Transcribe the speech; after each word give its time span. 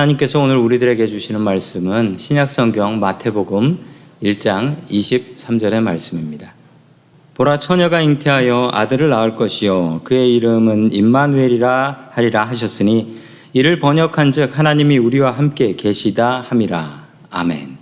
하나님께서 0.00 0.40
오늘 0.40 0.56
우리들에게 0.56 1.06
주시는 1.06 1.42
말씀은 1.42 2.16
신약성경 2.16 3.00
마태복음 3.00 3.78
1장 4.22 4.76
23절의 4.88 5.80
말씀입니다. 5.80 6.54
보라 7.34 7.58
처녀가 7.58 8.00
잉태하여 8.00 8.70
아들을 8.72 9.08
낳을 9.10 9.36
것이요 9.36 10.00
그의 10.04 10.36
이름은 10.36 10.92
임마누엘이라 10.92 12.10
하리라 12.12 12.44
하셨으니 12.44 13.18
이를 13.52 13.78
번역한즉 13.78 14.58
하나님이 14.58 14.96
우리와 14.98 15.32
함께 15.32 15.74
계시다 15.76 16.46
함이라. 16.48 17.04
아멘. 17.30 17.76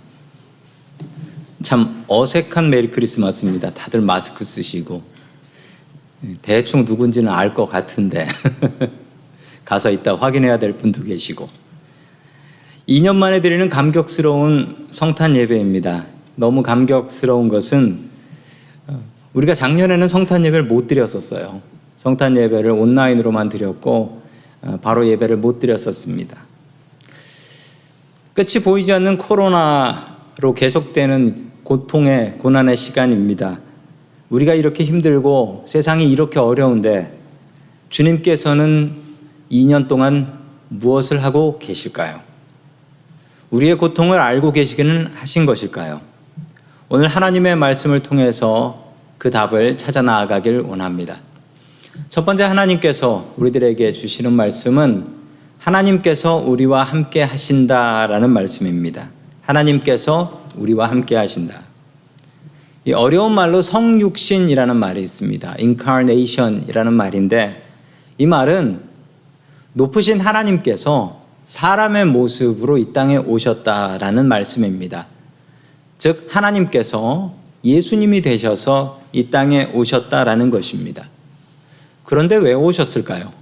참 1.61 2.03
어색한 2.07 2.69
메리 2.69 2.91
크리스마스입니다. 2.91 3.73
다들 3.73 4.01
마스크 4.01 4.43
쓰시고 4.43 5.03
대충 6.41 6.83
누군지는 6.83 7.31
알 7.31 7.53
것 7.53 7.67
같은데 7.67 8.27
가서 9.63 9.89
이따 9.91 10.15
확인해야 10.15 10.59
될 10.59 10.73
분도 10.73 11.03
계시고 11.03 11.68
2년 12.89 13.17
만에 13.17 13.39
드리는 13.39 13.69
감격스러운 13.69 14.87
성탄 14.89 15.35
예배입니다. 15.35 16.07
너무 16.35 16.63
감격스러운 16.63 17.47
것은 17.47 18.09
어, 18.87 18.99
우리가 19.33 19.53
작년에는 19.53 20.07
성탄 20.07 20.43
예배를 20.43 20.65
못 20.65 20.87
드렸었어요. 20.87 21.61
성탄 21.97 22.35
예배를 22.35 22.71
온라인으로만 22.71 23.49
드렸고 23.49 24.23
어, 24.63 24.79
바로 24.81 25.07
예배를 25.07 25.37
못 25.37 25.59
드렸었습니다. 25.59 26.41
끝이 28.33 28.63
보이지 28.63 28.91
않는 28.91 29.19
코로나로 29.19 30.55
계속되는 30.55 31.49
고통의 31.63 32.39
고난의 32.39 32.75
시간입니다. 32.75 33.59
우리가 34.31 34.55
이렇게 34.55 34.83
힘들고 34.83 35.65
세상이 35.67 36.11
이렇게 36.11 36.39
어려운데 36.39 37.15
주님께서는 37.89 38.93
2년 39.51 39.87
동안 39.87 40.39
무엇을 40.69 41.23
하고 41.23 41.59
계실까요? 41.59 42.28
우리의 43.51 43.77
고통을 43.77 44.19
알고 44.19 44.51
계시기는 44.51 45.11
하신 45.15 45.45
것일까요? 45.45 46.01
오늘 46.87 47.07
하나님의 47.07 47.55
말씀을 47.55 48.01
통해서 48.01 48.93
그 49.17 49.31
답을 49.31 49.77
찾아 49.77 50.01
나아가길 50.01 50.61
원합니다. 50.61 51.17
첫 52.09 52.25
번째 52.25 52.43
하나님께서 52.43 53.33
우리들에게 53.37 53.91
주시는 53.91 54.33
말씀은 54.33 55.07
하나님께서 55.57 56.35
우리와 56.35 56.83
함께 56.83 57.21
하신다라는 57.21 58.29
말씀입니다. 58.29 59.09
하나님께서 59.41 60.43
우리와 60.55 60.89
함께 60.89 61.15
하신다. 61.15 61.61
이 62.85 62.93
어려운 62.93 63.33
말로 63.33 63.61
성육신이라는 63.61 64.75
말이 64.75 65.01
있습니다. 65.01 65.55
incarnation이라는 65.59 66.93
말인데 66.93 67.67
이 68.17 68.25
말은 68.25 68.81
높으신 69.73 70.19
하나님께서 70.19 71.19
사람의 71.49 72.05
모습으로 72.05 72.77
이 72.77 72.93
땅에 72.93 73.17
오셨다라는 73.17 74.27
말씀입니다. 74.27 75.07
즉, 75.97 76.27
하나님께서 76.29 77.33
예수님이 77.63 78.21
되셔서 78.21 79.01
이 79.11 79.31
땅에 79.31 79.65
오셨다라는 79.73 80.51
것입니다. 80.51 81.09
그런데 82.03 82.35
왜 82.35 82.53
오셨을까요? 82.53 83.33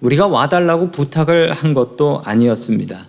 우리가 0.00 0.26
와달라고 0.26 0.90
부탁을 0.90 1.52
한 1.52 1.74
것도 1.74 2.22
아니었습니다. 2.24 3.06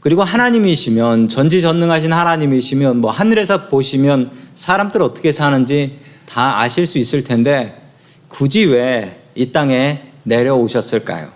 그리고 0.00 0.24
하나님이시면, 0.24 1.28
전지전능하신 1.28 2.14
하나님이시면, 2.14 3.02
뭐 3.02 3.10
하늘에서 3.10 3.68
보시면 3.68 4.30
사람들 4.54 5.02
어떻게 5.02 5.30
사는지 5.30 5.98
다 6.24 6.60
아실 6.60 6.86
수 6.86 6.96
있을 6.96 7.22
텐데, 7.22 7.82
굳이 8.28 8.64
왜 8.64 9.26
이 9.36 9.52
땅에 9.52 10.02
내려오셨을까요? 10.24 11.35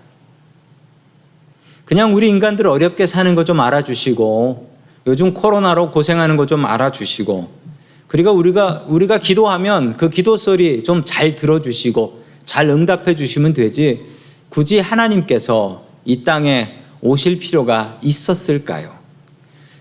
그냥 1.91 2.15
우리 2.15 2.29
인간들 2.29 2.69
어렵게 2.69 3.05
사는 3.07 3.35
거 3.35 3.43
좀 3.43 3.59
알아주시고 3.61 4.71
요즘 5.09 5.35
코로나로 5.35 5.91
고생하는 5.91 6.37
거 6.37 6.47
좀 6.47 6.65
알아주시고 6.65 7.51
그리고 8.07 8.31
우리가 8.31 8.85
우리가 8.87 9.19
기도하면 9.19 9.97
그 9.97 10.09
기도 10.09 10.37
소리 10.37 10.85
좀 10.85 11.03
잘 11.05 11.35
들어주시고 11.35 12.23
잘 12.45 12.69
응답해 12.69 13.17
주시면 13.17 13.55
되지 13.55 14.03
굳이 14.51 14.79
하나님께서 14.79 15.85
이 16.05 16.23
땅에 16.23 16.79
오실 17.01 17.41
필요가 17.41 17.99
있었을까요? 18.03 18.93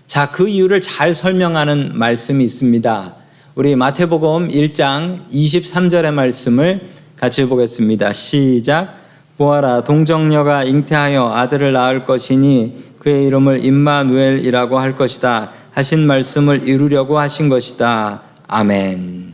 자, 0.06 0.30
그 0.32 0.48
이유를 0.48 0.80
잘 0.80 1.14
설명하는 1.14 1.96
말씀이 1.96 2.42
있습니다. 2.42 3.14
우리 3.54 3.76
마태복음 3.76 4.48
1장 4.48 5.28
23절의 5.30 6.10
말씀을 6.12 6.88
같이 7.16 7.44
보겠습니다. 7.44 8.12
시작. 8.12 8.99
보아라 9.40 9.84
동정녀가 9.84 10.64
잉태하여 10.64 11.32
아들을 11.32 11.72
낳을 11.72 12.04
것이니 12.04 12.74
그의 12.98 13.26
이름을 13.26 13.64
임마누엘이라고 13.64 14.78
할 14.78 14.94
것이다 14.94 15.50
하신 15.72 16.06
말씀을 16.06 16.68
이루려고 16.68 17.18
하신 17.18 17.48
것이다. 17.48 18.20
아멘. 18.46 19.32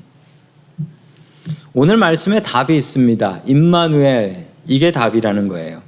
오늘 1.74 1.96
말씀에 1.96 2.40
답이 2.40 2.76
있습니다. 2.76 3.40
임마누엘 3.46 4.46
이게 4.68 4.92
답이라는 4.92 5.48
거예요. 5.48 5.82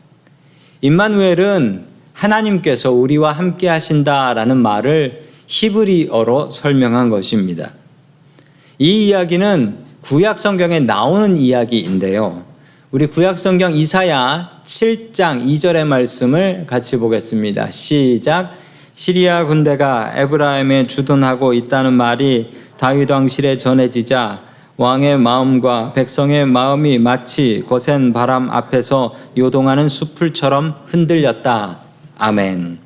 임마누엘은 0.81 1.85
하나님께서 2.12 2.91
우리와 2.91 3.31
함께 3.31 3.69
하신다라는 3.69 4.56
말을 4.56 5.29
히브리어로 5.47 6.50
설명한 6.50 7.11
것입니다. 7.11 7.71
이 8.81 9.06
이야기는 9.06 9.76
구약 10.00 10.41
성경에 10.41 10.81
나오는 10.81 11.37
이야기인데요. 11.37 12.48
우리 12.90 13.06
구약성경 13.06 13.75
이사야 13.75 14.62
7장 14.64 15.44
2절의 15.44 15.87
말씀을 15.87 16.64
같이 16.67 16.96
보겠습니다. 16.96 17.70
시작. 17.70 18.55
시리아 18.94 19.44
군대가 19.44 20.14
에브라임에 20.17 20.87
주둔하고 20.87 21.52
있다는 21.52 21.93
말이 21.93 22.50
다윗 22.79 23.11
왕실에 23.11 23.58
전해지자 23.58 24.40
왕의 24.79 25.19
마음과 25.19 25.93
백성의 25.93 26.46
마음이 26.46 26.99
마치 26.99 27.62
거센 27.69 28.14
바람 28.14 28.49
앞에서 28.49 29.14
요동하는 29.37 29.87
수풀처럼 29.87 30.75
흔들렸다. 30.87 31.81
아멘. 32.17 32.79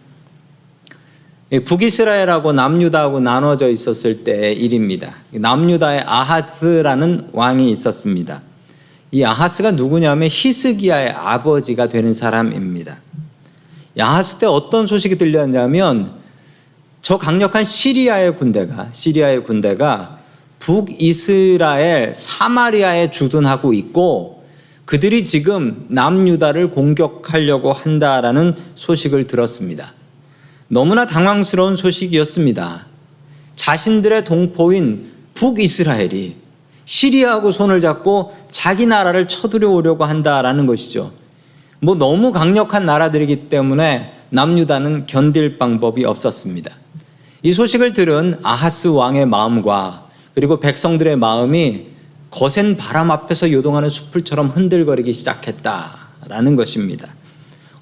북이스라엘하고 1.64 2.52
남유다하고 2.52 3.20
나눠져 3.20 3.68
있었을 3.68 4.24
때의 4.24 4.56
일입니다. 4.56 5.14
남유다의 5.30 6.02
아하스라는 6.04 7.28
왕이 7.32 7.70
있었습니다. 7.70 8.42
이 9.14 9.22
아하스가 9.24 9.72
누구냐면 9.72 10.28
히스기야의 10.32 11.10
아버지가 11.10 11.86
되는 11.86 12.14
사람입니다. 12.14 12.96
아하스 13.98 14.38
때 14.38 14.46
어떤 14.46 14.86
소식이 14.86 15.18
들렸냐면 15.18 16.12
저 17.02 17.18
강력한 17.18 17.62
시리아의 17.62 18.36
군대가 18.36 18.88
시리아의 18.92 19.44
군대가 19.44 20.18
북이스라엘 20.60 22.14
사마리아에 22.14 23.10
주둔하고 23.10 23.74
있고 23.74 24.44
그들이 24.86 25.24
지금 25.24 25.84
남유다를 25.88 26.70
공격하려고 26.70 27.72
한다라는 27.72 28.54
소식을 28.74 29.26
들었습니다. 29.26 29.92
너무나 30.68 31.04
당황스러운 31.04 31.76
소식이었습니다. 31.76 32.86
자신들의 33.56 34.24
동포인 34.24 35.10
북이스라엘이 35.34 36.41
시리아하고 36.84 37.50
손을 37.50 37.80
잡고 37.80 38.34
자기 38.50 38.86
나라를 38.86 39.28
쳐들어오려고 39.28 40.04
한다라는 40.04 40.66
것이죠. 40.66 41.12
뭐 41.80 41.94
너무 41.94 42.32
강력한 42.32 42.86
나라들이기 42.86 43.48
때문에 43.48 44.14
남유다는 44.30 45.06
견딜 45.06 45.58
방법이 45.58 46.04
없었습니다. 46.04 46.70
이 47.42 47.52
소식을 47.52 47.92
들은 47.92 48.38
아하스 48.42 48.88
왕의 48.88 49.26
마음과 49.26 50.06
그리고 50.34 50.60
백성들의 50.60 51.16
마음이 51.16 51.86
거센 52.30 52.76
바람 52.76 53.10
앞에서 53.10 53.52
요동하는 53.52 53.90
숲을처럼 53.90 54.48
흔들거리기 54.48 55.12
시작했다라는 55.12 56.56
것입니다. 56.56 57.08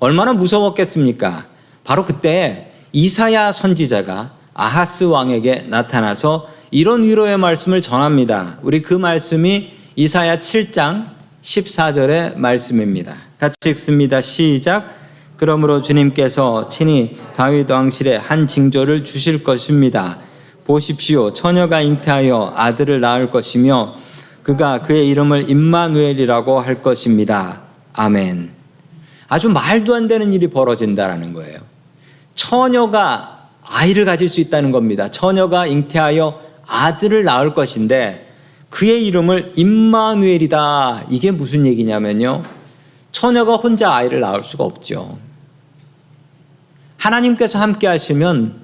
얼마나 0.00 0.33
무서웠겠습니까? 0.33 1.47
바로 1.85 2.04
그때 2.04 2.73
이사야 2.92 3.52
선지자가 3.52 4.33
아하스 4.54 5.04
왕에게 5.04 5.66
나타나서 5.69 6.49
이런 6.73 7.03
위로의 7.03 7.37
말씀을 7.37 7.81
전합니다. 7.81 8.59
우리 8.62 8.81
그 8.81 8.95
말씀이 8.95 9.73
이사야 9.97 10.39
7장 10.39 11.09
14절의 11.43 12.37
말씀입니다. 12.37 13.17
같이 13.39 13.71
읽습니다. 13.71 14.21
시작. 14.21 14.95
그러므로 15.37 15.83
주님께서 15.83 16.69
친히 16.69 17.17
다윗 17.35 17.69
왕실에 17.69 18.17
한 18.17 18.47
징조를 18.47 19.05
주실 19.05 19.43
것입니다. 19.43 20.19
보십시오. 20.65 21.33
처녀가 21.33 21.81
잉태하여 21.81 22.53
아들을 22.55 23.00
낳을 23.00 23.31
것이며 23.31 23.97
그가 24.45 24.83
그의 24.83 25.09
이름을 25.09 25.50
임마누엘이라고 25.50 26.61
할 26.61 26.83
것입니다. 26.83 27.62
아멘. 27.95 28.50
아주 29.29 29.49
말도 29.49 29.95
안 29.97 30.07
되는 30.07 30.33
일이 30.33 30.47
벌어진다라는 30.47 31.33
거예요. 31.33 31.59
처녀가 32.37 33.49
아이를 33.65 34.05
가질 34.05 34.29
수 34.29 34.41
있다는 34.41 34.71
겁니다. 34.71 35.11
처녀가 35.11 35.67
잉태하여 35.67 36.50
아들을 36.71 37.25
낳을 37.25 37.53
것인데 37.53 38.29
그의 38.71 39.05
이름을 39.07 39.53
임마누엘이다. 39.57 41.07
이게 41.11 41.31
무슨 41.33 41.67
얘기냐면요. 41.67 42.45
처녀가 43.11 43.57
혼자 43.57 43.93
아이를 43.93 44.21
낳을 44.21 44.43
수가 44.43 44.65
없죠. 44.65 45.19
하나님께서 46.97 47.59
함께 47.59 47.87
하시면 47.87 48.61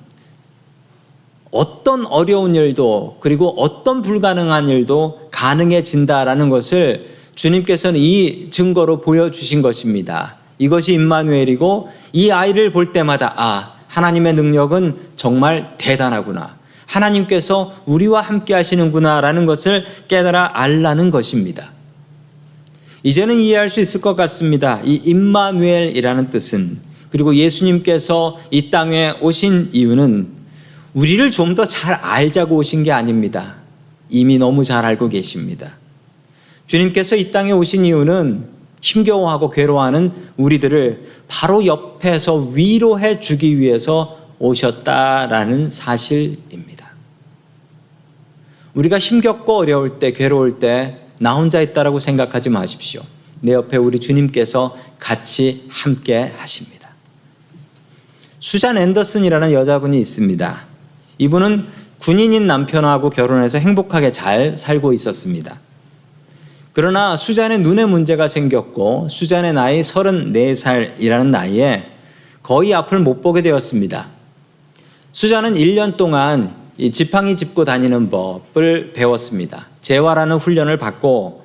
어떤 1.50 2.06
어려운 2.06 2.54
일도 2.54 3.16
그리고 3.20 3.48
어떤 3.56 4.02
불가능한 4.02 4.68
일도 4.68 5.28
가능해진다라는 5.32 6.50
것을 6.50 7.08
주님께서는 7.34 7.98
이 7.98 8.50
증거로 8.50 9.00
보여주신 9.00 9.62
것입니다. 9.62 10.36
이것이 10.58 10.94
임마누엘이고 10.94 11.88
이 12.12 12.30
아이를 12.30 12.72
볼 12.72 12.92
때마다 12.92 13.34
아 13.36 13.74
하나님의 13.88 14.34
능력은 14.34 14.96
정말 15.16 15.74
대단하구나. 15.78 16.56
하나님께서 16.86 17.74
우리와 17.86 18.20
함께 18.20 18.54
하시는구나라는 18.54 19.46
것을 19.46 19.84
깨달아 20.08 20.52
알라는 20.54 21.10
것입니다. 21.10 21.72
이제는 23.02 23.38
이해할 23.38 23.70
수 23.70 23.80
있을 23.80 24.00
것 24.00 24.16
같습니다. 24.16 24.80
이 24.84 25.00
임마누엘이라는 25.04 26.30
뜻은 26.30 26.78
그리고 27.10 27.34
예수님께서 27.34 28.38
이 28.50 28.70
땅에 28.70 29.12
오신 29.20 29.70
이유는 29.72 30.28
우리를 30.94 31.30
좀 31.30 31.54
더 31.54 31.66
잘 31.66 31.94
알자고 31.94 32.56
오신 32.56 32.82
게 32.82 32.92
아닙니다. 32.92 33.56
이미 34.08 34.38
너무 34.38 34.64
잘 34.64 34.84
알고 34.84 35.08
계십니다. 35.08 35.76
주님께서 36.66 37.16
이 37.16 37.30
땅에 37.32 37.52
오신 37.52 37.84
이유는 37.84 38.48
힘겨워하고 38.80 39.50
괴로워하는 39.50 40.12
우리들을 40.36 41.06
바로 41.28 41.64
옆에서 41.66 42.36
위로해 42.54 43.20
주기 43.20 43.58
위해서 43.58 44.18
오셨다라는 44.38 45.70
사실입니다. 45.70 46.75
우리가 48.76 48.98
힘겹고 48.98 49.56
어려울 49.56 49.98
때, 49.98 50.12
괴로울 50.12 50.58
때, 50.58 50.98
나 51.18 51.34
혼자 51.34 51.62
있다라고 51.62 51.98
생각하지 51.98 52.50
마십시오. 52.50 53.00
내 53.40 53.52
옆에 53.52 53.78
우리 53.78 53.98
주님께서 53.98 54.76
같이 54.98 55.64
함께 55.70 56.32
하십니다. 56.36 56.90
수잔 58.38 58.76
앤더슨이라는 58.76 59.52
여자분이 59.52 59.98
있습니다. 59.98 60.58
이분은 61.18 61.66
군인인 61.98 62.46
남편하고 62.46 63.08
결혼해서 63.08 63.58
행복하게 63.58 64.12
잘 64.12 64.58
살고 64.58 64.92
있었습니다. 64.92 65.58
그러나 66.74 67.16
수잔의 67.16 67.60
눈에 67.60 67.86
문제가 67.86 68.28
생겼고 68.28 69.08
수잔의 69.08 69.54
나이 69.54 69.80
34살이라는 69.80 71.26
나이에 71.28 71.90
거의 72.42 72.74
앞을 72.74 72.98
못 72.98 73.22
보게 73.22 73.40
되었습니다. 73.40 74.06
수잔은 75.12 75.54
1년 75.54 75.96
동안 75.96 76.65
지팡이 76.92 77.36
짚고 77.36 77.64
다니는 77.64 78.10
법을 78.10 78.92
배웠습니다. 78.92 79.66
재활하는 79.80 80.36
훈련을 80.36 80.78
받고 80.78 81.44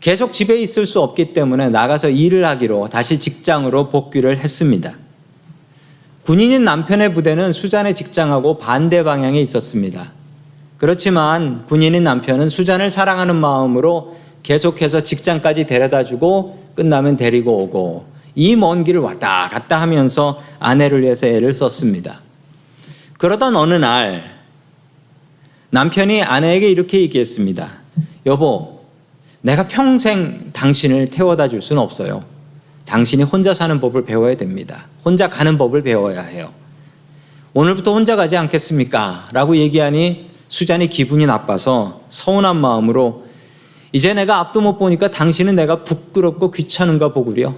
계속 0.00 0.32
집에 0.32 0.60
있을 0.60 0.84
수 0.84 1.00
없기 1.00 1.32
때문에 1.32 1.70
나가서 1.70 2.10
일을 2.10 2.44
하기로 2.44 2.88
다시 2.90 3.18
직장으로 3.18 3.88
복귀를 3.88 4.38
했습니다. 4.38 4.92
군인인 6.24 6.64
남편의 6.64 7.14
부대는 7.14 7.52
수잔의 7.52 7.94
직장하고 7.94 8.58
반대 8.58 9.02
방향에 9.02 9.40
있었습니다. 9.40 10.12
그렇지만 10.76 11.64
군인인 11.64 12.04
남편은 12.04 12.48
수잔을 12.48 12.90
사랑하는 12.90 13.36
마음으로 13.36 14.16
계속해서 14.42 15.00
직장까지 15.02 15.64
데려다 15.66 16.04
주고 16.04 16.58
끝나면 16.74 17.16
데리고 17.16 17.62
오고 17.62 18.04
이 18.34 18.56
먼 18.56 18.84
길을 18.84 19.00
왔다 19.00 19.48
갔다 19.50 19.80
하면서 19.80 20.42
아내를 20.58 21.02
위해서 21.02 21.26
애를 21.26 21.52
썼습니다. 21.54 22.20
그러던 23.24 23.56
어느 23.56 23.72
날 23.72 24.22
남편이 25.70 26.22
아내에게 26.22 26.68
이렇게 26.68 27.00
얘기했습니다. 27.00 27.70
여보, 28.26 28.84
내가 29.40 29.66
평생 29.66 30.50
당신을 30.52 31.06
태워다 31.06 31.48
줄 31.48 31.62
수는 31.62 31.80
없어요. 31.80 32.22
당신이 32.84 33.22
혼자 33.22 33.54
사는 33.54 33.80
법을 33.80 34.04
배워야 34.04 34.36
됩니다. 34.36 34.88
혼자 35.02 35.30
가는 35.30 35.56
법을 35.56 35.82
배워야 35.84 36.20
해요. 36.20 36.52
오늘부터 37.54 37.94
혼자 37.94 38.14
가지 38.14 38.36
않겠습니까? 38.36 39.28
라고 39.32 39.56
얘기하니 39.56 40.28
수잔이 40.48 40.88
기분이 40.88 41.24
나빠서 41.24 42.02
서운한 42.10 42.58
마음으로 42.58 43.24
이제 43.92 44.12
내가 44.12 44.38
앞도 44.38 44.60
못 44.60 44.76
보니까 44.76 45.10
당신은 45.10 45.54
내가 45.54 45.82
부끄럽고 45.82 46.50
귀찮은가 46.50 47.14
보구려. 47.14 47.54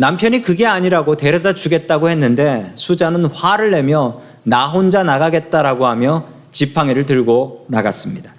남편이 0.00 0.40
그게 0.40 0.64
아니라고 0.64 1.18
데려다 1.18 1.54
주겠다고 1.54 2.08
했는데 2.08 2.72
수잔은 2.74 3.26
화를 3.26 3.70
내며 3.70 4.22
나 4.44 4.66
혼자 4.66 5.02
나가겠다라고 5.02 5.86
하며 5.86 6.26
지팡이를 6.52 7.04
들고 7.04 7.66
나갔습니다. 7.68 8.32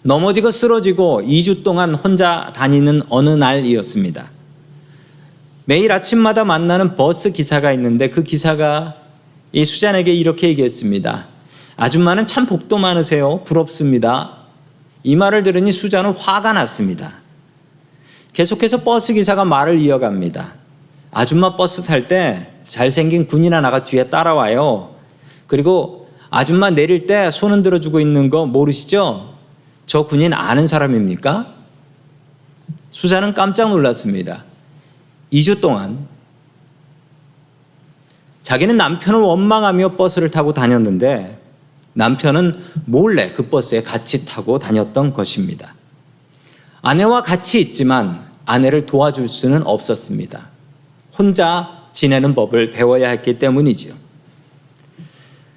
넘어지고 0.00 0.50
쓰러지고 0.50 1.20
2주 1.20 1.62
동안 1.62 1.94
혼자 1.94 2.50
다니는 2.56 3.02
어느 3.10 3.28
날이었습니다. 3.28 4.24
매일 5.66 5.92
아침마다 5.92 6.44
만나는 6.44 6.96
버스 6.96 7.30
기사가 7.30 7.70
있는데 7.74 8.08
그 8.08 8.22
기사가 8.22 8.94
이 9.52 9.66
수잔에게 9.66 10.14
이렇게 10.14 10.48
얘기했습니다. 10.48 11.26
아줌마는 11.76 12.26
참 12.26 12.46
복도 12.46 12.78
많으세요. 12.78 13.44
부럽습니다. 13.44 14.38
이 15.02 15.14
말을 15.14 15.42
들으니 15.42 15.72
수잔은 15.72 16.12
화가 16.12 16.54
났습니다. 16.54 17.21
계속해서 18.32 18.78
버스 18.78 19.12
기사가 19.12 19.44
말을 19.44 19.80
이어갑니다. 19.80 20.52
아줌마 21.10 21.56
버스 21.56 21.82
탈 21.82 22.08
때 22.08 22.48
잘생긴 22.66 23.26
군인 23.26 23.52
하나가 23.52 23.84
뒤에 23.84 24.08
따라와요. 24.08 24.94
그리고 25.46 26.08
아줌마 26.30 26.70
내릴 26.70 27.06
때 27.06 27.30
손 27.30 27.52
흔들어 27.52 27.78
주고 27.80 28.00
있는 28.00 28.30
거 28.30 28.46
모르시죠? 28.46 29.34
저 29.84 30.06
군인 30.06 30.32
아는 30.32 30.66
사람입니까? 30.66 31.52
수잔은 32.90 33.34
깜짝 33.34 33.68
놀랐습니다. 33.70 34.44
2주 35.32 35.60
동안 35.60 36.06
자기는 38.42 38.76
남편을 38.76 39.20
원망하며 39.20 39.96
버스를 39.96 40.30
타고 40.30 40.52
다녔는데 40.54 41.38
남편은 41.94 42.54
몰래 42.86 43.32
그 43.32 43.48
버스에 43.48 43.82
같이 43.82 44.24
타고 44.24 44.58
다녔던 44.58 45.12
것입니다. 45.12 45.71
아내와 46.82 47.22
같이 47.22 47.60
있지만 47.60 48.24
아내를 48.44 48.86
도와줄 48.86 49.28
수는 49.28 49.64
없었습니다. 49.66 50.48
혼자 51.16 51.86
지내는 51.92 52.34
법을 52.34 52.72
배워야 52.72 53.10
했기 53.10 53.38
때문이지요. 53.38 53.94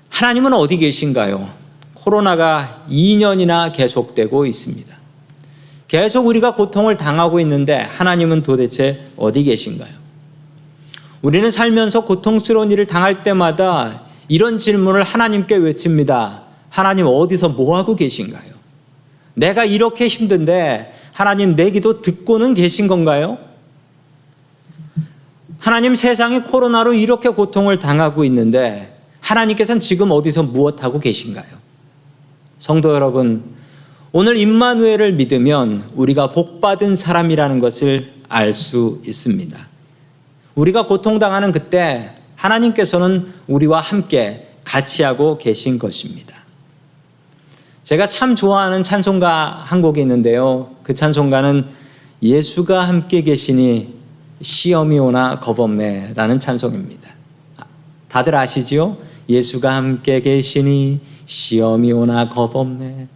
하나님은 0.10 0.54
어디 0.54 0.78
계신가요? 0.78 1.50
코로나가 1.96 2.86
2년이나 2.90 3.74
계속되고 3.74 4.46
있습니다. 4.46 4.96
계속 5.88 6.28
우리가 6.28 6.56
고통을 6.56 6.96
당하고 6.96 7.40
있는데 7.40 7.78
하나님은 7.78 8.44
도대체 8.44 9.06
어디 9.18 9.44
계신가요? 9.44 9.94
우리는 11.22 11.50
살면서 11.50 12.06
고통스러운 12.06 12.70
일을 12.70 12.86
당할 12.86 13.24
때마다 13.24 14.04
이런 14.28 14.60
질문을 14.60 15.02
하나님께 15.02 15.56
외칩니다. 15.56 16.44
하나님 16.70 17.08
어디서 17.08 17.50
뭐 17.50 17.78
하고 17.78 17.96
계신가요? 17.96 18.54
내가 19.34 19.66
이렇게 19.66 20.08
힘든데 20.08 20.94
하나님 21.16 21.56
내 21.56 21.72
기도 21.72 22.02
듣고는 22.02 22.54
계신 22.54 22.88
건가요? 22.88 23.38
하나님 25.60 25.96
세상이 25.96 26.42
코로나로 26.42 26.94
이렇게 26.94 27.30
고통을 27.30 27.80
당하고 27.80 28.26
있는데 28.26 29.00
하나님께서는 29.22 29.80
지금 29.80 30.12
어디서 30.12 30.44
무엇하고 30.44 31.00
계신가요? 31.00 31.46
성도 32.58 32.94
여러분, 32.94 33.46
오늘 34.12 34.36
임마누엘을 34.36 35.14
믿으면 35.14 35.90
우리가 35.96 36.34
복받은 36.34 36.98
사람이라는 36.98 37.62
것을 37.62 38.12
알 38.28 38.52
수 38.52 39.02
있습니다. 39.06 39.58
우리가 40.56 40.86
고통당하는 40.86 41.54
그때 41.54 42.14
하나님께서는 42.36 43.32
우리와 43.48 43.80
함께 43.80 44.50
같이 44.66 45.04
하고 45.04 45.38
계신 45.38 45.80
것입니다. 45.80 46.35
제가 47.86 48.08
참 48.08 48.36
좋아하는 48.36 48.82
찬송가 48.82 49.62
한 49.64 49.80
곡이 49.84 50.02
있는데요. 50.02 50.72
그 50.82 50.96
찬송가는 50.96 51.66
예수가 52.24 52.82
함께 52.82 53.22
계시니 53.22 53.94
시험이 54.42 54.98
오나 54.98 55.40
겁 55.40 55.60
없네 55.60 56.14
라는 56.16 56.40
찬송입니다. 56.40 57.12
다들 58.08 58.34
아시지요? 58.34 58.98
예수가 59.30 59.72
함께 59.72 60.20
계시니 60.20 61.00
시험이 61.28 61.92
오나 61.92 62.28
겁 62.28 62.56
없네. 62.56 63.08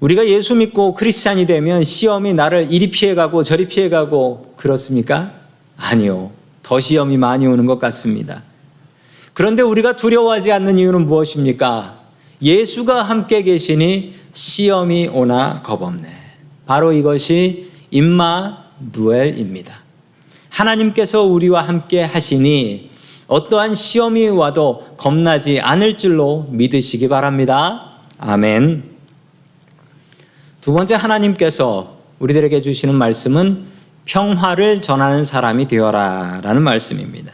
우리가 0.00 0.26
예수 0.26 0.56
믿고 0.56 0.94
크리스찬이 0.94 1.46
되면 1.46 1.84
시험이 1.84 2.34
나를 2.34 2.72
이리 2.72 2.90
피해가고 2.90 3.44
저리 3.44 3.68
피해가고 3.68 4.54
그렇습니까? 4.56 5.30
아니요. 5.76 6.32
더 6.64 6.80
시험이 6.80 7.16
많이 7.16 7.46
오는 7.46 7.64
것 7.64 7.78
같습니다. 7.78 8.42
그런데 9.34 9.62
우리가 9.62 9.94
두려워하지 9.94 10.50
않는 10.50 10.78
이유는 10.78 11.06
무엇입니까? 11.06 11.99
예수가 12.42 13.02
함께 13.02 13.42
계시니 13.42 14.14
시험이 14.32 15.08
오나 15.08 15.60
겁없네. 15.62 16.08
바로 16.66 16.92
이것이 16.92 17.70
임마 17.90 18.64
누엘입니다. 18.92 19.74
하나님께서 20.48 21.22
우리와 21.22 21.62
함께 21.62 22.02
하시니 22.02 22.90
어떠한 23.26 23.74
시험이 23.74 24.28
와도 24.28 24.94
겁나지 24.96 25.60
않을 25.60 25.96
줄로 25.96 26.46
믿으시기 26.50 27.08
바랍니다. 27.08 27.92
아멘. 28.18 28.84
두 30.60 30.72
번째 30.72 30.94
하나님께서 30.94 31.96
우리들에게 32.18 32.60
주시는 32.60 32.94
말씀은 32.94 33.64
평화를 34.04 34.82
전하는 34.82 35.24
사람이 35.24 35.68
되어라 35.68 36.40
라는 36.42 36.62
말씀입니다. 36.62 37.32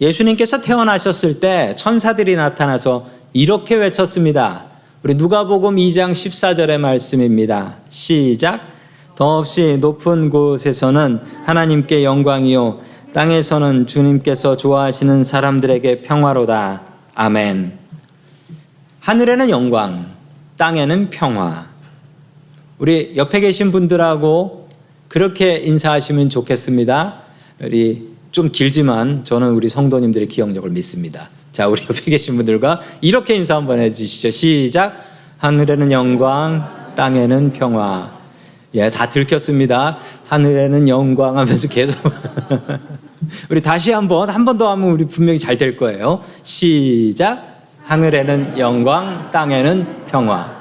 예수님께서 0.00 0.62
태어나셨을 0.62 1.40
때 1.40 1.74
천사들이 1.76 2.36
나타나서 2.36 3.08
이렇게 3.32 3.76
외쳤습니다. 3.76 4.64
우리 5.04 5.14
누가복음 5.14 5.76
2장 5.76 6.10
14절의 6.10 6.78
말씀입니다. 6.78 7.76
시작. 7.88 8.60
더없이 9.14 9.78
높은 9.80 10.30
곳에서는 10.30 11.20
하나님께 11.44 12.02
영광이요 12.04 12.80
땅에서는 13.12 13.86
주님께서 13.86 14.56
좋아하시는 14.56 15.22
사람들에게 15.22 16.02
평화로다. 16.02 16.82
아멘. 17.14 17.78
하늘에는 18.98 19.48
영광, 19.48 20.12
땅에는 20.56 21.10
평화. 21.10 21.68
우리 22.78 23.12
옆에 23.16 23.40
계신 23.40 23.70
분들하고 23.70 24.68
그렇게 25.06 25.56
인사하시면 25.56 26.30
좋겠습니다. 26.30 27.22
우리 27.62 28.10
좀 28.32 28.50
길지만 28.50 29.24
저는 29.24 29.52
우리 29.52 29.68
성도님들의 29.68 30.26
기억력을 30.28 30.68
믿습니다. 30.70 31.28
자, 31.52 31.66
우리 31.68 31.82
옆에 31.88 32.10
계신 32.10 32.36
분들과 32.36 32.80
이렇게 33.00 33.34
인사 33.34 33.56
한번 33.56 33.78
해주시죠. 33.80 34.30
시작. 34.30 34.96
하늘에는 35.38 35.90
영광, 35.92 36.92
땅에는 36.96 37.52
평화. 37.52 38.10
예, 38.74 38.90
다 38.90 39.08
들켰습니다. 39.10 39.98
하늘에는 40.28 40.88
영광 40.88 41.38
하면서 41.38 41.66
계속. 41.68 41.96
우리 43.50 43.60
다시 43.60 43.92
한 43.92 44.06
번, 44.08 44.28
한 44.30 44.44
번 44.44 44.58
더 44.58 44.70
하면 44.70 44.90
우리 44.90 45.06
분명히 45.06 45.38
잘 45.38 45.56
될 45.58 45.76
거예요. 45.76 46.20
시작. 46.42 47.62
하늘에는 47.84 48.58
영광, 48.58 49.30
땅에는 49.32 50.04
평화. 50.06 50.60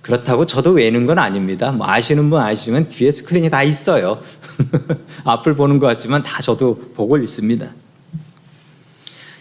그렇다고 0.00 0.46
저도 0.46 0.70
외는 0.72 1.06
건 1.06 1.18
아닙니다. 1.18 1.70
뭐 1.72 1.86
아시는 1.86 2.30
분 2.30 2.40
아시지만 2.40 2.88
뒤에 2.88 3.10
스크린이 3.10 3.50
다 3.50 3.62
있어요. 3.62 4.18
앞을 5.24 5.54
보는 5.54 5.78
것 5.78 5.86
같지만 5.88 6.22
다 6.22 6.40
저도 6.40 6.78
보고 6.94 7.18
있습니다. 7.18 7.66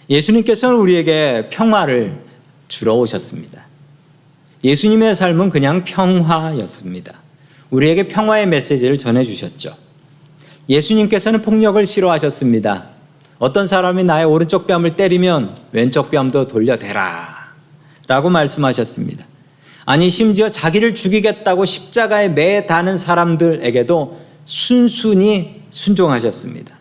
예수님께서는 0.09 0.77
우리에게 0.77 1.49
평화를 1.51 2.19
주러 2.67 2.95
오셨습니다. 2.95 3.65
예수님의 4.63 5.15
삶은 5.15 5.49
그냥 5.49 5.83
평화였습니다. 5.83 7.13
우리에게 7.69 8.07
평화의 8.07 8.47
메시지를 8.47 8.97
전해주셨죠. 8.97 9.73
예수님께서는 10.67 11.41
폭력을 11.41 11.83
싫어하셨습니다. 11.85 12.89
어떤 13.37 13.67
사람이 13.67 14.03
나의 14.03 14.25
오른쪽 14.25 14.67
뺨을 14.67 14.95
때리면 14.95 15.55
왼쪽 15.71 16.11
뺨도 16.11 16.47
돌려대라. 16.47 17.53
라고 18.07 18.29
말씀하셨습니다. 18.29 19.25
아니, 19.85 20.09
심지어 20.09 20.49
자기를 20.49 20.93
죽이겠다고 20.93 21.65
십자가에 21.65 22.27
매 22.29 22.65
다는 22.65 22.97
사람들에게도 22.97 24.19
순순히 24.45 25.61
순종하셨습니다. 25.69 26.77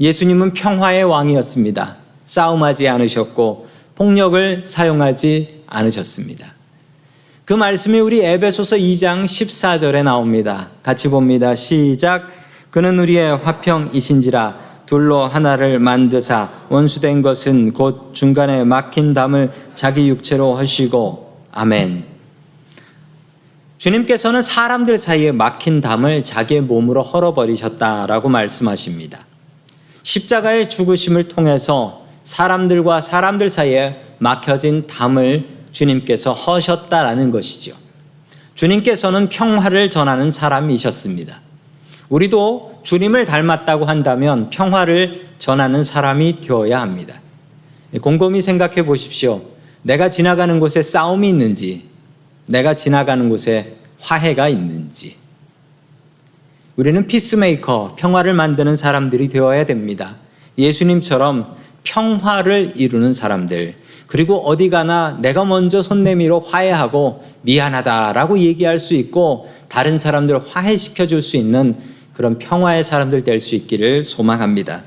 예수님은 0.00 0.52
평화의 0.54 1.04
왕이었습니다. 1.04 2.07
싸움하지 2.28 2.86
않으셨고, 2.86 3.66
폭력을 3.96 4.62
사용하지 4.64 5.64
않으셨습니다. 5.66 6.46
그 7.44 7.54
말씀이 7.54 7.98
우리 7.98 8.20
에베소서 8.20 8.76
2장 8.76 9.24
14절에 9.24 10.04
나옵니다. 10.04 10.68
같이 10.82 11.08
봅니다. 11.08 11.54
시작. 11.54 12.28
그는 12.70 12.98
우리의 12.98 13.38
화평이신지라 13.38 14.58
둘로 14.84 15.22
하나를 15.24 15.78
만드사 15.78 16.50
원수된 16.68 17.22
것은 17.22 17.72
곧 17.72 18.10
중간에 18.12 18.64
막힌 18.64 19.14
담을 19.14 19.52
자기 19.74 20.08
육체로 20.08 20.54
하시고 20.54 21.42
아멘. 21.52 22.04
주님께서는 23.78 24.42
사람들 24.42 24.98
사이에 24.98 25.32
막힌 25.32 25.80
담을 25.80 26.24
자기의 26.24 26.62
몸으로 26.62 27.02
헐어버리셨다라고 27.02 28.28
말씀하십니다. 28.28 29.20
십자가의 30.02 30.68
죽으심을 30.68 31.28
통해서 31.28 32.07
사람들과 32.28 33.00
사람들 33.00 33.48
사이에 33.48 34.02
막혀진 34.18 34.86
담을 34.86 35.46
주님께서 35.72 36.34
허셨다라는 36.34 37.30
것이죠. 37.30 37.74
주님께서는 38.54 39.30
평화를 39.30 39.88
전하는 39.88 40.30
사람이셨습니다. 40.30 41.40
우리도 42.10 42.80
주님을 42.82 43.24
닮았다고 43.24 43.86
한다면 43.86 44.50
평화를 44.50 45.28
전하는 45.38 45.82
사람이 45.82 46.42
되어야 46.42 46.82
합니다. 46.82 47.18
곰곰이 47.98 48.42
생각해 48.42 48.84
보십시오. 48.84 49.40
내가 49.80 50.10
지나가는 50.10 50.60
곳에 50.60 50.82
싸움이 50.82 51.30
있는지, 51.30 51.84
내가 52.46 52.74
지나가는 52.74 53.26
곳에 53.30 53.76
화해가 54.00 54.50
있는지. 54.50 55.16
우리는 56.76 57.06
피스메이커, 57.06 57.96
평화를 57.98 58.34
만드는 58.34 58.76
사람들이 58.76 59.30
되어야 59.30 59.64
됩니다. 59.64 60.16
예수님처럼 60.58 61.56
평화를 61.88 62.74
이루는 62.76 63.14
사람들, 63.14 63.74
그리고 64.06 64.46
어디 64.46 64.68
가나 64.70 65.18
내가 65.20 65.44
먼저 65.44 65.82
손 65.82 66.02
내밀어 66.02 66.38
화해하고 66.38 67.22
미안하다라고 67.42 68.38
얘기할 68.38 68.78
수 68.78 68.94
있고 68.94 69.48
다른 69.68 69.98
사람들을 69.98 70.40
화해시켜 70.46 71.06
줄 71.06 71.22
수 71.22 71.36
있는 71.36 71.76
그런 72.12 72.38
평화의 72.38 72.84
사람들 72.84 73.24
될 73.24 73.40
수 73.40 73.54
있기를 73.54 74.04
소망합니다. 74.04 74.82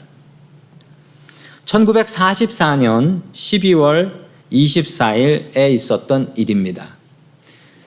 1944년 1.66 3.22
12월 3.32 4.12
24일에 4.52 5.72
있었던 5.72 6.34
일입니다. 6.36 6.88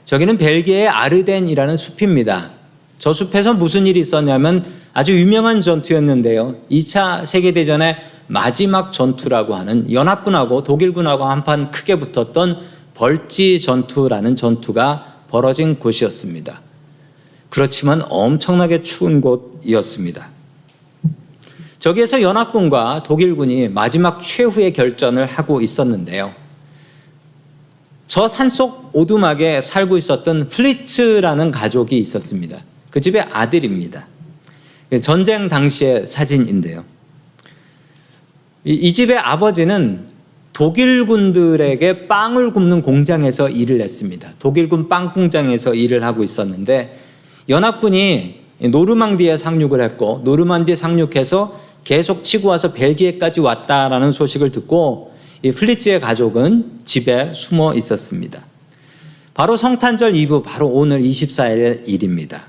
저기는 0.04 0.38
벨기에의 0.38 0.88
아르덴이라는 0.88 1.76
숲입니다. 1.76 2.50
저 2.98 3.12
숲에서 3.12 3.54
무슨 3.54 3.86
일이 3.86 4.00
있었냐면 4.00 4.64
아주 4.94 5.18
유명한 5.18 5.60
전투였는데요. 5.60 6.56
2차 6.70 7.26
세계대전에 7.26 8.13
마지막 8.26 8.92
전투라고 8.92 9.54
하는 9.54 9.92
연합군하고 9.92 10.64
독일군하고 10.64 11.24
한판 11.24 11.70
크게 11.70 11.96
붙었던 11.96 12.60
벌지 12.94 13.60
전투라는 13.60 14.36
전투가 14.36 15.22
벌어진 15.28 15.78
곳이었습니다. 15.78 16.60
그렇지만 17.50 18.02
엄청나게 18.08 18.82
추운 18.82 19.20
곳이었습니다. 19.20 20.28
저기에서 21.78 22.22
연합군과 22.22 23.02
독일군이 23.02 23.68
마지막 23.68 24.22
최후의 24.22 24.72
결전을 24.72 25.26
하고 25.26 25.60
있었는데요. 25.60 26.32
저 28.06 28.28
산속 28.28 28.90
오두막에 28.92 29.60
살고 29.60 29.98
있었던 29.98 30.48
플리츠라는 30.48 31.50
가족이 31.50 31.98
있었습니다. 31.98 32.58
그 32.90 33.00
집의 33.00 33.22
아들입니다. 33.32 34.06
전쟁 35.02 35.48
당시의 35.48 36.06
사진인데요. 36.06 36.84
이 38.64 38.92
집의 38.94 39.18
아버지는 39.18 40.06
독일군들에게 40.54 42.06
빵을 42.06 42.52
굽는 42.52 42.82
공장에서 42.82 43.50
일을 43.50 43.80
했습니다. 43.82 44.32
독일군 44.38 44.88
빵 44.88 45.12
공장에서 45.12 45.74
일을 45.74 46.02
하고 46.02 46.22
있었는데 46.22 46.96
연합군이 47.48 48.40
노르망디에 48.60 49.36
상륙을 49.36 49.82
했고 49.82 50.22
노르망디에 50.24 50.76
상륙해서 50.76 51.60
계속 51.82 52.24
치고 52.24 52.48
와서 52.48 52.72
벨기에까지 52.72 53.40
왔다라는 53.40 54.12
소식을 54.12 54.50
듣고 54.50 55.12
이 55.42 55.50
프리츠의 55.50 56.00
가족은 56.00 56.80
집에 56.86 57.32
숨어 57.34 57.74
있었습니다. 57.74 58.42
바로 59.34 59.56
성탄절 59.56 60.14
이브 60.14 60.42
바로 60.42 60.68
오늘 60.68 61.00
24일의 61.00 61.82
일입니다. 61.86 62.44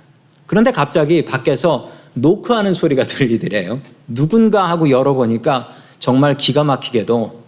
그런데 0.46 0.72
갑자기 0.72 1.26
밖에서 1.26 1.90
노크하는 2.14 2.74
소리가 2.74 3.04
들리더래요. 3.04 3.82
누군가 4.08 4.70
하고 4.70 4.90
열어보니까 4.90 5.76
정말 6.06 6.38
기가 6.38 6.64
막히게도 6.64 7.42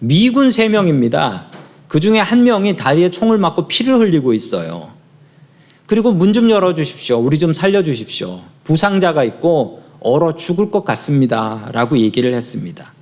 미군 0.00 0.48
3명입니다. 0.48 1.46
그 1.88 1.98
중에 1.98 2.18
한 2.18 2.44
명이 2.44 2.76
다리에 2.76 3.10
총을 3.10 3.38
맞고 3.38 3.68
피를 3.68 3.94
흘리고 3.98 4.34
있어요. 4.34 4.90
그리고 5.86 6.12
문 6.12 6.34
좀 6.34 6.50
열어주십시오. 6.50 7.16
우리 7.18 7.38
좀 7.38 7.54
살려주십시오. 7.54 8.40
부상자가 8.64 9.24
있고 9.24 9.82
얼어 10.00 10.36
죽을 10.36 10.70
것 10.70 10.84
같습니다. 10.84 11.70
라고 11.72 11.96
얘기를 11.96 12.34
했습니다. 12.34 12.92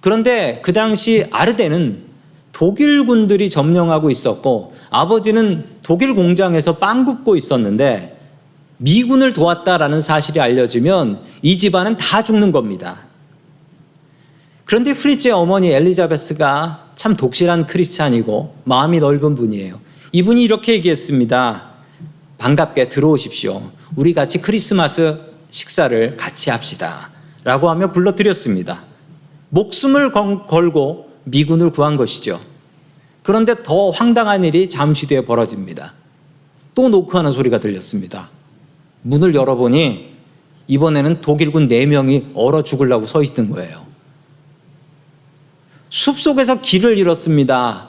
그런데 0.00 0.60
그 0.62 0.72
당시 0.72 1.26
아르데는 1.30 2.04
독일 2.52 3.04
군들이 3.04 3.50
점령하고 3.50 4.10
있었고 4.10 4.74
아버지는 4.88 5.62
독일 5.82 6.14
공장에서 6.14 6.78
빵 6.78 7.04
굽고 7.04 7.36
있었는데 7.36 8.18
미군을 8.78 9.34
도왔다라는 9.34 10.00
사실이 10.00 10.40
알려지면 10.40 11.20
이 11.42 11.58
집안은 11.58 11.98
다 11.98 12.22
죽는 12.24 12.50
겁니다. 12.50 13.03
그런데 14.74 14.92
프리츠의 14.92 15.32
어머니 15.32 15.70
엘리자베스가 15.70 16.88
참 16.96 17.16
독실한 17.16 17.64
크리스찬이고 17.64 18.56
마음이 18.64 18.98
넓은 18.98 19.36
분이에요. 19.36 19.78
이분이 20.10 20.42
이렇게 20.42 20.72
얘기했습니다. 20.72 21.68
반갑게 22.38 22.88
들어오십시오. 22.88 23.70
우리 23.94 24.12
같이 24.12 24.42
크리스마스 24.42 25.16
식사를 25.48 26.16
같이 26.16 26.50
합시다. 26.50 27.10
라고 27.44 27.70
하며 27.70 27.92
불러드렸습니다. 27.92 28.82
목숨을 29.50 30.10
걸고 30.10 31.08
미군을 31.22 31.70
구한 31.70 31.96
것이죠. 31.96 32.40
그런데 33.22 33.54
더 33.62 33.90
황당한 33.90 34.42
일이 34.42 34.68
잠시 34.68 35.06
뒤에 35.06 35.24
벌어집니다. 35.24 35.94
또 36.74 36.88
노크하는 36.88 37.30
소리가 37.30 37.60
들렸습니다. 37.60 38.28
문을 39.02 39.36
열어보니 39.36 40.14
이번에는 40.66 41.20
독일군 41.20 41.68
4명이 41.68 42.32
얼어 42.34 42.64
죽으려고 42.64 43.06
서 43.06 43.22
있던 43.22 43.50
거예요. 43.50 43.93
숲 45.94 46.18
속에서 46.18 46.60
길을 46.60 46.98
잃었습니다. 46.98 47.86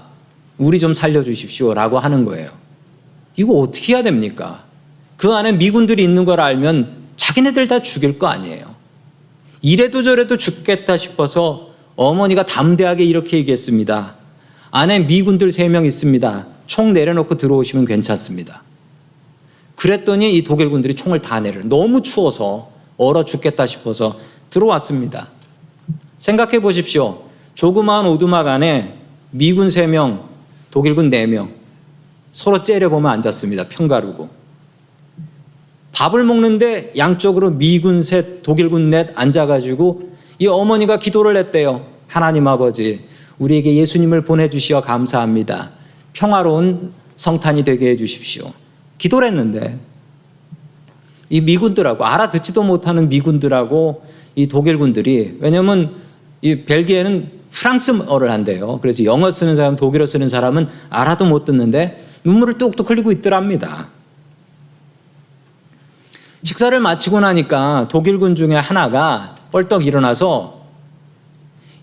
우리 0.59 0.77
좀 0.77 0.93
살려주십시오. 0.93 1.73
라고 1.73 1.97
하는 1.97 2.23
거예요. 2.23 2.51
이거 3.35 3.53
어떻게 3.53 3.95
해야 3.95 4.03
됩니까? 4.03 4.63
그 5.17 5.33
안에 5.33 5.53
미군들이 5.53 6.03
있는 6.03 6.23
걸 6.23 6.39
알면 6.39 6.97
자기네들 7.17 7.67
다 7.67 7.81
죽일 7.81 8.19
거 8.19 8.27
아니에요. 8.27 8.75
이래도 9.63 10.03
저래도 10.03 10.37
죽겠다 10.37 10.97
싶어서 10.97 11.71
어머니가 11.95 12.45
담대하게 12.45 13.03
이렇게 13.03 13.37
얘기했습니다. 13.37 14.13
안에 14.69 14.99
미군들 14.99 15.49
3명 15.49 15.87
있습니다. 15.87 16.45
총 16.67 16.93
내려놓고 16.93 17.37
들어오시면 17.37 17.85
괜찮습니다. 17.85 18.61
그랬더니 19.75 20.37
이 20.37 20.43
독일군들이 20.43 20.93
총을 20.93 21.21
다 21.21 21.39
내려. 21.39 21.59
너무 21.63 22.03
추워서 22.03 22.69
얼어 22.97 23.25
죽겠다 23.25 23.65
싶어서 23.65 24.19
들어왔습니다. 24.51 25.29
생각해 26.19 26.59
보십시오. 26.59 27.24
조그마한 27.55 28.05
오두막 28.05 28.47
안에 28.47 28.93
미군 29.31 29.67
3명, 29.69 30.21
독일군 30.71 31.09
4명 31.09 31.49
서로 32.31 32.61
째려보면 32.61 33.11
앉았습니다. 33.11 33.69
평가르고. 33.69 34.29
밥을 35.93 36.25
먹는데 36.25 36.91
양쪽으로 36.97 37.51
미군 37.51 38.03
셋, 38.03 38.43
독일군 38.43 38.89
넷 38.89 39.09
앉아가지고 39.15 40.09
이 40.39 40.47
어머니가 40.47 40.99
기도를 40.99 41.37
했대요. 41.37 41.85
하나님 42.07 42.47
아버지, 42.47 43.05
우리에게 43.39 43.75
예수님을 43.77 44.25
보내주시어 44.25 44.81
감사합니다. 44.81 45.71
평화로운 46.11 46.91
성탄이 47.15 47.63
되게 47.63 47.91
해주십시오. 47.91 48.51
기도를 48.97 49.29
했는데 49.29 49.79
이 51.29 51.39
미군들하고 51.39 52.05
알아듣지도 52.05 52.63
못하는 52.63 53.07
미군들하고 53.07 54.03
이 54.35 54.47
독일군들이 54.47 55.37
왜냐면 55.39 55.93
이 56.41 56.63
벨기에는 56.63 57.34
프랑스어를 57.55 58.31
한대요. 58.31 58.79
그래서 58.81 59.05
영어 59.05 59.31
쓰는 59.31 59.55
사람, 59.55 59.75
독일어 59.75 60.05
쓰는 60.05 60.27
사람은 60.27 60.67
알아도 60.89 61.25
못 61.25 61.45
듣는데 61.45 62.05
눈물을 62.23 62.57
뚝뚝 62.57 62.89
흘리고 62.89 63.11
있더랍니다. 63.13 63.87
식사를 66.43 66.77
마치고 66.79 67.21
나니까 67.21 67.87
독일군 67.89 68.35
중에 68.35 68.55
하나가 68.55 69.37
뻘떡 69.51 69.87
일어나서 69.87 70.65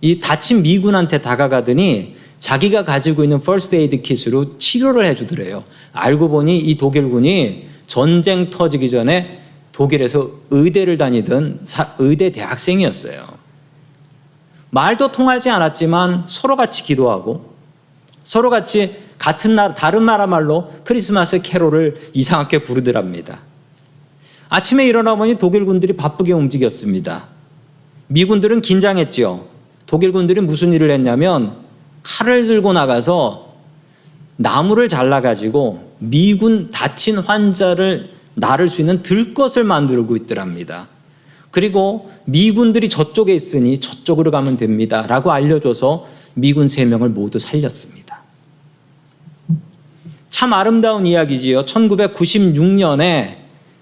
이 0.02 0.20
다친 0.20 0.62
미군한테 0.62 1.22
다가가더니 1.22 2.16
자기가 2.38 2.84
가지고 2.84 3.22
있는 3.22 3.40
first 3.40 3.76
aid 3.76 4.02
kit으로 4.02 4.58
치료를 4.58 5.06
해주더래요. 5.06 5.64
알고 5.92 6.28
보니 6.28 6.58
이 6.58 6.76
독일군이 6.76 7.68
전쟁 7.86 8.50
터지기 8.50 8.90
전에 8.90 9.38
독일에서 9.70 10.30
의대를 10.50 10.98
다니던 10.98 11.60
의대 11.98 12.30
대학생이었어요. 12.30 13.41
말도 14.72 15.12
통하지 15.12 15.50
않았지만 15.50 16.24
서로 16.26 16.56
같이 16.56 16.82
기도하고 16.82 17.52
서로 18.24 18.48
같이 18.48 18.96
같은 19.18 19.54
나라, 19.54 19.74
다른 19.74 20.06
나라 20.06 20.26
말로 20.26 20.72
크리스마스 20.84 21.42
캐롤을 21.42 22.10
이상하게 22.14 22.64
부르더랍니다. 22.64 23.40
아침에 24.48 24.86
일어나 24.86 25.14
보니 25.14 25.36
독일 25.36 25.66
군들이 25.66 25.92
바쁘게 25.92 26.32
움직였습니다. 26.32 27.24
미군들은 28.06 28.62
긴장했지요. 28.62 29.44
독일 29.86 30.10
군들이 30.10 30.40
무슨 30.40 30.72
일을 30.72 30.90
했냐면 30.90 31.54
칼을 32.02 32.46
들고 32.46 32.72
나가서 32.72 33.52
나무를 34.36 34.88
잘라가지고 34.88 35.96
미군 35.98 36.70
다친 36.70 37.18
환자를 37.18 38.10
나를 38.34 38.70
수 38.70 38.80
있는 38.80 39.02
들것을 39.02 39.64
만들고 39.64 40.16
있더랍니다. 40.16 40.88
그리고 41.52 42.10
미군들이 42.24 42.88
저쪽에 42.88 43.32
있으니 43.32 43.78
저쪽으로 43.78 44.32
가면 44.32 44.56
됩니다. 44.56 45.02
라고 45.02 45.30
알려줘서 45.30 46.08
미군 46.34 46.66
세 46.66 46.84
명을 46.84 47.10
모두 47.10 47.38
살렸습니다. 47.38 48.22
참 50.30 50.52
아름다운 50.52 51.06
이야기지요. 51.06 51.64
1996년에 51.66 53.36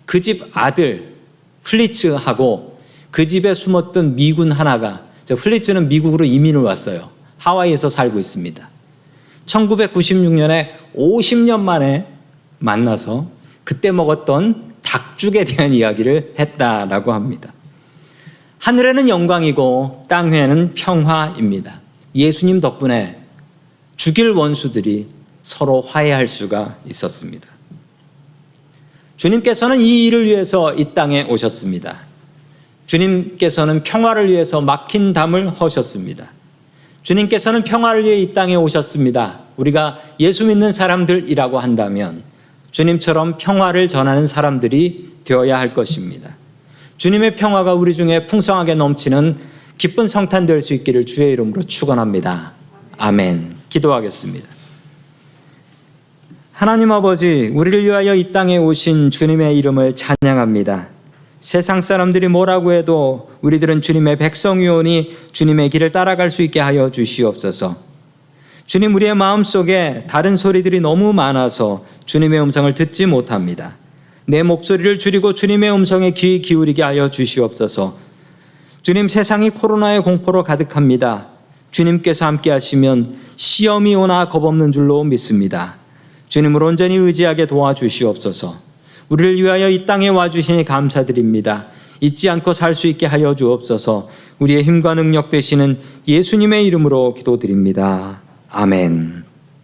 그 0.05 0.21
집 0.21 0.45
아들 0.53 1.15
플리츠하고 1.63 2.79
그 3.13 3.27
집에 3.27 3.55
숨었던 3.55 4.17
미군 4.17 4.51
하나가 4.51 5.05
플리츠는 5.25 5.89
미국으로 5.89 6.25
이민을 6.25 6.63
왔어요. 6.63 7.09
하와이에서 7.39 7.89
살고 7.89 8.19
있습니다. 8.19 8.69
1996년에 9.47 10.71
50년 10.97 11.61
만에 11.61 12.07
만나서 12.59 13.31
그때 13.63 13.93
먹었던 13.93 14.75
닭죽에 14.83 15.45
대한 15.45 15.73
이야기를 15.73 16.35
했다라고 16.37 17.13
합니다. 17.13 17.53
하늘에는 18.61 19.09
영광이고 19.09 20.05
땅 20.07 20.33
위에는 20.33 20.75
평화입니다. 20.75 21.81
예수님 22.15 22.61
덕분에 22.61 23.19
죽일 23.97 24.31
원수들이 24.31 25.09
서로 25.43 25.81
화해할 25.81 26.29
수가 26.29 26.77
있었습니다. 26.87 27.49
주님께서는 29.17 29.81
이 29.81 30.07
일을 30.07 30.27
위해서 30.27 30.75
이 30.75 30.93
땅에 30.93 31.23
오셨습니다. 31.25 32.01
주님께서는 32.87 33.83
평화를 33.83 34.31
위해서 34.31 34.61
막힌 34.61 35.15
담을 35.15 35.49
허셨습니다. 35.49 36.31
주님께서는 37.03 37.65
평화를 37.65 38.05
위해 38.05 38.21
이 38.21 38.35
땅에 38.35 38.57
오셨습니다. 38.57 39.41
우리가 39.57 39.99
예수 40.21 40.45
믿는 40.45 40.71
사람들이라고 40.71 41.59
한다면 41.59 42.23
주님처럼 42.73 43.39
평화를 43.39 43.89
전하는 43.89 44.27
사람들이 44.27 45.13
되어야 45.25 45.59
할 45.59 45.73
것입니다. 45.73 46.37
주님의 47.01 47.37
평화가 47.37 47.73
우리 47.73 47.95
중에 47.95 48.27
풍성하게 48.27 48.75
넘치는 48.75 49.35
기쁜 49.79 50.07
성탄 50.07 50.45
될 50.45 50.61
수 50.61 50.75
있기를 50.75 51.07
주의 51.07 51.33
이름으로 51.33 51.63
축원합니다. 51.63 52.53
아멘. 52.99 53.55
기도하겠습니다. 53.71 54.47
하나님 56.53 56.93
아버지, 56.93 57.51
우리를 57.55 57.85
위하여 57.85 58.15
이 58.15 58.33
땅에 58.33 58.59
오신 58.59 59.11
주님의 59.13 59.57
이름을 59.57 59.97
찬양합니다. 59.97 60.89
세상 61.41 61.81
사람들이 61.81 62.29
뭐라고 62.29 62.73
해도 62.73 63.31
우리들은 63.41 63.81
주님의 63.81 64.19
백성이오니 64.19 65.17
주님의 65.33 65.71
길을 65.71 65.93
따라갈 65.93 66.29
수 66.29 66.43
있게 66.43 66.61
하여 66.61 66.91
주시옵소서. 66.91 67.77
주님 68.67 68.95
우리의 68.95 69.15
마음 69.15 69.43
속에 69.43 70.05
다른 70.07 70.37
소리들이 70.37 70.81
너무 70.81 71.15
많아서 71.15 71.83
주님의 72.05 72.43
음성을 72.43 72.75
듣지 72.75 73.07
못합니다. 73.07 73.77
내 74.31 74.45
목소리를 74.45 75.01
줄이고 75.01 75.35
주님의 75.35 75.73
음성에 75.73 76.13
귀 76.13 76.41
기울이게 76.41 76.85
하여 76.85 77.11
주시옵소서. 77.11 77.97
주님 78.81 79.09
세상이 79.09 79.51
코로나의 79.51 80.03
공포로 80.05 80.45
가득합니다. 80.45 81.27
주님께서 81.73 82.27
함께 82.27 82.53
하시면 82.53 83.17
시험이 83.35 83.97
오나 83.97 84.29
겁없는 84.29 84.71
줄로 84.71 85.03
믿습니다. 85.03 85.75
주님을 86.29 86.63
온전히 86.63 86.95
의지하게 86.95 87.47
도와주시옵소서. 87.47 88.55
우리를 89.09 89.35
위하여 89.35 89.69
이 89.69 89.85
땅에 89.85 90.07
와주시니 90.07 90.65
감사드립니다. 90.65 91.67
잊지 92.01 92.31
않고 92.31 92.53
살 92.53 92.73
수 92.73 92.87
있게 92.87 93.07
하여 93.07 93.35
주옵소서. 93.35 94.09
우리의 94.39 94.63
힘과 94.63 94.95
능력 94.95 95.29
되시는 95.31 95.77
예수님의 96.07 96.67
이름으로 96.67 97.15
기도드립니다. 97.15 98.23
아멘. 98.49 99.30